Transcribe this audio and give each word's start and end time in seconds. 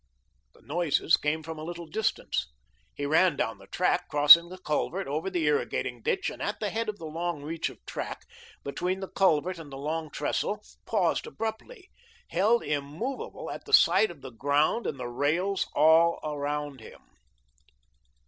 The 0.55 0.63
noises 0.63 1.15
came 1.15 1.43
from 1.43 1.59
a 1.59 1.63
little 1.63 1.85
distance. 1.85 2.47
He 2.95 3.05
ran 3.05 3.35
down 3.35 3.59
the 3.59 3.67
track, 3.67 4.07
crossing 4.09 4.49
the 4.49 4.57
culvert, 4.57 5.05
over 5.05 5.29
the 5.29 5.43
irrigating 5.45 6.01
ditch, 6.01 6.31
and 6.31 6.41
at 6.41 6.59
the 6.59 6.71
head 6.71 6.89
of 6.89 6.97
the 6.97 7.05
long 7.05 7.43
reach 7.43 7.69
of 7.69 7.85
track 7.85 8.25
between 8.63 8.99
the 8.99 9.07
culvert 9.09 9.59
and 9.59 9.71
the 9.71 9.77
Long 9.77 10.09
Trestle 10.09 10.63
paused 10.87 11.27
abruptly, 11.27 11.91
held 12.29 12.63
immovable 12.63 13.51
at 13.51 13.65
the 13.65 13.73
sight 13.73 14.09
of 14.09 14.21
the 14.21 14.31
ground 14.31 14.87
and 14.87 14.97
rails 15.19 15.67
all 15.75 16.17
about 16.23 16.79
him. 16.79 17.03